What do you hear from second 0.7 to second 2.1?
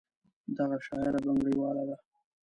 شاعره بنګړیواله ده.